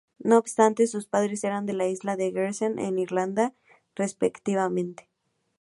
[0.17, 3.53] No obstante, sus padres eran de la isla de Guernsey e Irlanda
[3.95, 5.07] respectivamente.